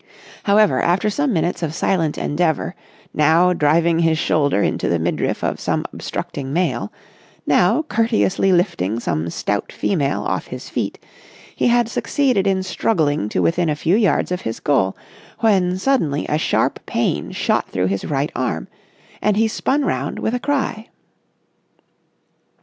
[0.45, 2.73] However, after some minutes of silent endeavour,
[3.13, 6.91] now driving his shoulder into the midriff of some obstructing male,
[7.45, 10.97] now courteously lifting some stout female off his feet,
[11.55, 14.97] he had succeeded in struggling to within a few yards of his goal,
[15.41, 18.67] when suddenly a sharp pain shot through his right arm,
[19.21, 20.89] and he spun round with a cry.